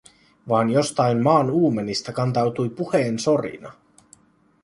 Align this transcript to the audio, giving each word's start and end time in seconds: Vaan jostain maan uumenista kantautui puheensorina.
Vaan 0.49 0.69
jostain 0.69 1.23
maan 1.23 1.49
uumenista 1.51 2.13
kantautui 2.13 2.69
puheensorina. 2.69 3.71